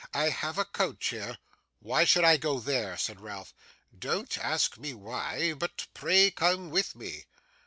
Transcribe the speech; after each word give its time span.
I 0.15 0.29
have 0.29 0.57
a 0.57 0.65
coach 0.65 1.09
here.' 1.09 1.37
'Why 1.79 2.05
should 2.05 2.23
I 2.23 2.37
go 2.37 2.59
there?' 2.59 2.97
said 2.97 3.21
Ralph. 3.21 3.53
'Don't 3.95 4.35
ask 4.39 4.79
me 4.79 4.95
why, 4.95 5.53
but 5.53 5.85
pray 5.93 6.31
come 6.31 6.71
with 6.71 6.95
me. 6.95 7.27